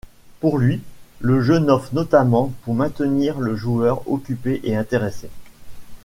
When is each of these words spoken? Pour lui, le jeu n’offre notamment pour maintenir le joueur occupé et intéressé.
Pour 0.39 0.57
lui, 0.57 0.81
le 1.19 1.41
jeu 1.43 1.59
n’offre 1.59 1.93
notamment 1.93 2.51
pour 2.63 2.73
maintenir 2.73 3.39
le 3.39 3.55
joueur 3.55 4.11
occupé 4.11 4.59
et 4.63 4.75
intéressé. 4.75 5.29